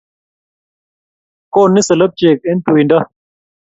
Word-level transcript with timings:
Koni 1.53 1.79
solobchek 1.87 2.39
eng' 2.49 2.63
tuindo 2.65 2.97